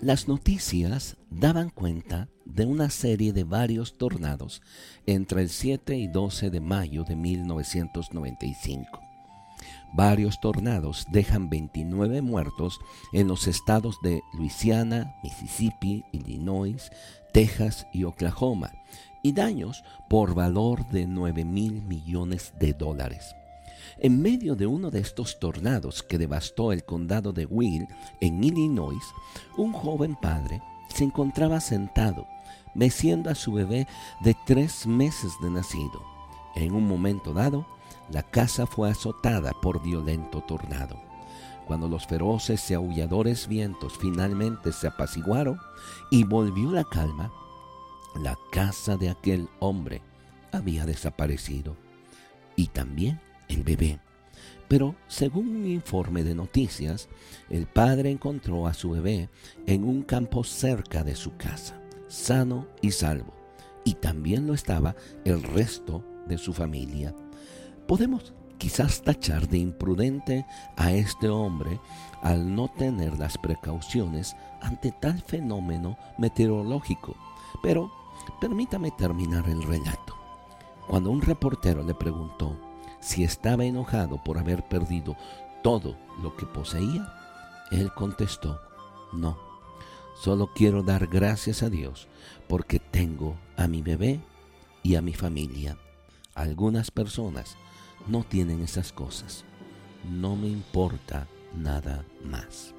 Las 0.00 0.28
noticias 0.28 1.16
daban 1.28 1.70
cuenta 1.70 2.28
de 2.44 2.66
una 2.66 2.88
serie 2.88 3.32
de 3.32 3.42
varios 3.42 3.98
tornados 3.98 4.62
entre 5.06 5.42
el 5.42 5.48
7 5.48 5.96
y 5.96 6.06
12 6.06 6.50
de 6.50 6.60
mayo 6.60 7.02
de 7.02 7.16
1995. 7.16 9.00
Varios 9.92 10.40
tornados 10.40 11.04
dejan 11.10 11.50
29 11.50 12.22
muertos 12.22 12.78
en 13.12 13.26
los 13.26 13.48
estados 13.48 13.98
de 14.00 14.22
Luisiana, 14.34 15.16
Mississippi, 15.24 16.04
Illinois, 16.12 16.92
Texas 17.32 17.84
y 17.92 18.04
Oklahoma, 18.04 18.70
y 19.24 19.32
daños 19.32 19.82
por 20.08 20.36
valor 20.36 20.86
de 20.90 21.08
9 21.08 21.44
mil 21.44 21.82
millones 21.82 22.54
de 22.60 22.72
dólares. 22.72 23.34
En 23.98 24.20
medio 24.20 24.54
de 24.54 24.66
uno 24.66 24.90
de 24.90 25.00
estos 25.00 25.38
tornados 25.38 26.02
que 26.02 26.18
devastó 26.18 26.72
el 26.72 26.84
condado 26.84 27.32
de 27.32 27.46
Will, 27.46 27.86
en 28.20 28.42
Illinois, 28.44 29.02
un 29.56 29.72
joven 29.72 30.16
padre 30.16 30.62
se 30.88 31.04
encontraba 31.04 31.60
sentado, 31.60 32.26
meciendo 32.74 33.30
a 33.30 33.34
su 33.34 33.52
bebé 33.52 33.86
de 34.20 34.36
tres 34.46 34.86
meses 34.86 35.32
de 35.42 35.50
nacido. 35.50 36.02
En 36.54 36.72
un 36.72 36.86
momento 36.86 37.32
dado, 37.32 37.66
la 38.10 38.22
casa 38.22 38.66
fue 38.66 38.90
azotada 38.90 39.52
por 39.62 39.82
violento 39.82 40.40
tornado. 40.42 41.00
Cuando 41.66 41.88
los 41.88 42.06
feroces 42.06 42.70
y 42.70 42.74
aulladores 42.74 43.46
vientos 43.46 43.98
finalmente 43.98 44.72
se 44.72 44.86
apaciguaron 44.86 45.58
y 46.10 46.24
volvió 46.24 46.72
la 46.72 46.84
calma, 46.84 47.30
la 48.16 48.38
casa 48.50 48.96
de 48.96 49.10
aquel 49.10 49.48
hombre 49.60 50.00
había 50.50 50.86
desaparecido. 50.86 51.76
Y 52.56 52.68
también 52.68 53.20
el 53.48 53.62
bebé. 53.62 54.00
Pero 54.68 54.94
según 55.06 55.48
un 55.48 55.66
informe 55.66 56.24
de 56.24 56.34
noticias, 56.34 57.08
el 57.48 57.66
padre 57.66 58.10
encontró 58.10 58.66
a 58.66 58.74
su 58.74 58.90
bebé 58.90 59.30
en 59.66 59.84
un 59.84 60.02
campo 60.02 60.44
cerca 60.44 61.02
de 61.02 61.16
su 61.16 61.36
casa, 61.36 61.80
sano 62.06 62.66
y 62.82 62.90
salvo. 62.90 63.34
Y 63.84 63.94
también 63.94 64.46
lo 64.46 64.52
estaba 64.52 64.94
el 65.24 65.42
resto 65.42 66.04
de 66.26 66.36
su 66.36 66.52
familia. 66.52 67.14
Podemos 67.86 68.34
quizás 68.58 69.02
tachar 69.02 69.48
de 69.48 69.58
imprudente 69.58 70.44
a 70.76 70.92
este 70.92 71.28
hombre 71.28 71.80
al 72.22 72.54
no 72.54 72.68
tener 72.68 73.18
las 73.18 73.38
precauciones 73.38 74.36
ante 74.60 74.92
tal 74.92 75.22
fenómeno 75.22 75.96
meteorológico. 76.18 77.16
Pero 77.62 77.90
permítame 78.40 78.90
terminar 78.90 79.48
el 79.48 79.62
relato. 79.62 80.14
Cuando 80.86 81.10
un 81.10 81.22
reportero 81.22 81.82
le 81.82 81.94
preguntó 81.94 82.67
si 83.00 83.24
estaba 83.24 83.64
enojado 83.64 84.22
por 84.22 84.38
haber 84.38 84.62
perdido 84.68 85.16
todo 85.62 85.96
lo 86.22 86.36
que 86.36 86.46
poseía, 86.46 87.12
él 87.70 87.92
contestó, 87.94 88.60
no, 89.12 89.38
solo 90.20 90.50
quiero 90.54 90.82
dar 90.82 91.06
gracias 91.06 91.62
a 91.62 91.70
Dios 91.70 92.08
porque 92.48 92.78
tengo 92.78 93.36
a 93.56 93.68
mi 93.68 93.82
bebé 93.82 94.20
y 94.82 94.94
a 94.96 95.02
mi 95.02 95.12
familia. 95.12 95.76
Algunas 96.34 96.90
personas 96.90 97.56
no 98.06 98.24
tienen 98.24 98.62
esas 98.62 98.92
cosas. 98.92 99.44
No 100.08 100.36
me 100.36 100.48
importa 100.48 101.26
nada 101.54 102.04
más. 102.24 102.74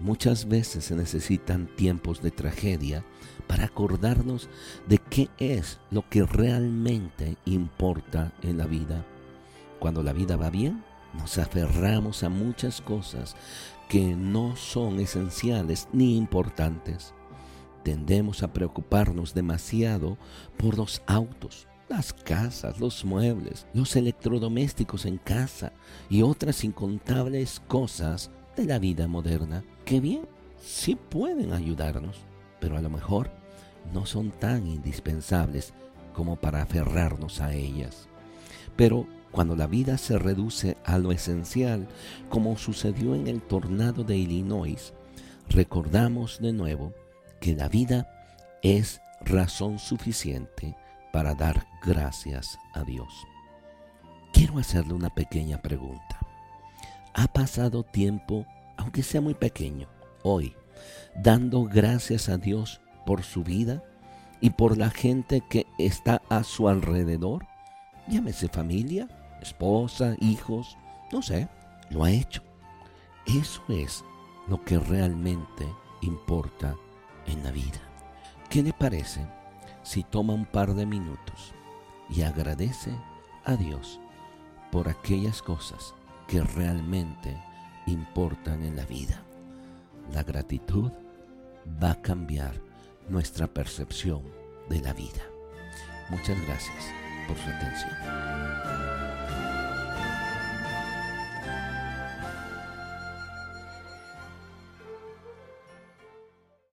Muchas 0.00 0.48
veces 0.48 0.86
se 0.86 0.96
necesitan 0.96 1.68
tiempos 1.76 2.22
de 2.22 2.30
tragedia 2.30 3.04
para 3.46 3.64
acordarnos 3.64 4.48
de 4.88 4.98
qué 4.98 5.28
es 5.38 5.78
lo 5.90 6.08
que 6.08 6.24
realmente 6.24 7.36
importa 7.44 8.32
en 8.42 8.58
la 8.58 8.66
vida. 8.66 9.04
Cuando 9.82 10.04
la 10.04 10.12
vida 10.12 10.36
va 10.36 10.48
bien, 10.48 10.84
nos 11.12 11.38
aferramos 11.38 12.22
a 12.22 12.28
muchas 12.28 12.80
cosas 12.80 13.34
que 13.88 14.14
no 14.14 14.54
son 14.54 15.00
esenciales 15.00 15.88
ni 15.92 16.16
importantes. 16.16 17.14
Tendemos 17.82 18.44
a 18.44 18.52
preocuparnos 18.52 19.34
demasiado 19.34 20.18
por 20.56 20.78
los 20.78 21.02
autos, 21.08 21.66
las 21.88 22.12
casas, 22.12 22.78
los 22.78 23.04
muebles, 23.04 23.66
los 23.74 23.96
electrodomésticos 23.96 25.04
en 25.04 25.18
casa 25.18 25.72
y 26.08 26.22
otras 26.22 26.62
incontables 26.62 27.60
cosas 27.66 28.30
de 28.56 28.66
la 28.66 28.78
vida 28.78 29.08
moderna 29.08 29.64
que 29.84 29.98
bien, 29.98 30.28
sí 30.60 30.94
pueden 30.94 31.52
ayudarnos, 31.52 32.18
pero 32.60 32.76
a 32.76 32.82
lo 32.82 32.88
mejor 32.88 33.32
no 33.92 34.06
son 34.06 34.30
tan 34.30 34.64
indispensables 34.64 35.74
como 36.14 36.36
para 36.36 36.62
aferrarnos 36.62 37.40
a 37.40 37.52
ellas. 37.52 38.06
Pero 38.76 39.08
cuando 39.32 39.56
la 39.56 39.66
vida 39.66 39.98
se 39.98 40.18
reduce 40.18 40.76
a 40.84 40.98
lo 40.98 41.10
esencial, 41.10 41.88
como 42.28 42.56
sucedió 42.56 43.14
en 43.14 43.26
el 43.26 43.40
tornado 43.40 44.04
de 44.04 44.16
Illinois, 44.16 44.92
recordamos 45.48 46.38
de 46.40 46.52
nuevo 46.52 46.92
que 47.40 47.54
la 47.54 47.68
vida 47.68 48.08
es 48.62 49.00
razón 49.24 49.78
suficiente 49.78 50.76
para 51.12 51.34
dar 51.34 51.66
gracias 51.82 52.58
a 52.74 52.84
Dios. 52.84 53.26
Quiero 54.32 54.58
hacerle 54.58 54.94
una 54.94 55.10
pequeña 55.10 55.60
pregunta. 55.60 56.20
¿Ha 57.14 57.26
pasado 57.28 57.82
tiempo, 57.82 58.46
aunque 58.76 59.02
sea 59.02 59.20
muy 59.20 59.34
pequeño, 59.34 59.88
hoy, 60.22 60.54
dando 61.14 61.64
gracias 61.64 62.28
a 62.28 62.38
Dios 62.38 62.80
por 63.06 63.22
su 63.22 63.44
vida 63.44 63.82
y 64.40 64.50
por 64.50 64.78
la 64.78 64.90
gente 64.90 65.42
que 65.48 65.66
está 65.78 66.22
a 66.28 66.44
su 66.44 66.68
alrededor? 66.68 67.46
Llámese 68.08 68.48
familia, 68.48 69.08
esposa, 69.42 70.16
hijos, 70.20 70.76
no 71.12 71.22
sé, 71.22 71.48
lo 71.90 72.04
ha 72.04 72.10
hecho. 72.10 72.42
Eso 73.26 73.62
es 73.68 74.04
lo 74.48 74.64
que 74.64 74.78
realmente 74.78 75.66
importa 76.00 76.74
en 77.26 77.44
la 77.44 77.50
vida. 77.50 77.80
¿Qué 78.48 78.62
le 78.62 78.72
parece 78.72 79.26
si 79.82 80.04
toma 80.04 80.32
un 80.34 80.46
par 80.46 80.74
de 80.74 80.86
minutos 80.86 81.54
y 82.10 82.22
agradece 82.22 82.92
a 83.44 83.56
Dios 83.56 84.00
por 84.70 84.88
aquellas 84.88 85.42
cosas 85.42 85.94
que 86.26 86.40
realmente 86.40 87.36
importan 87.86 88.64
en 88.64 88.76
la 88.76 88.84
vida. 88.86 89.22
La 90.12 90.22
gratitud 90.22 90.90
va 91.82 91.92
a 91.92 92.02
cambiar 92.02 92.60
nuestra 93.08 93.46
percepción 93.46 94.22
de 94.68 94.80
la 94.80 94.92
vida. 94.92 95.22
Muchas 96.10 96.40
gracias 96.46 96.84
por 97.26 97.36
su 97.36 97.48
atención. 97.48 98.91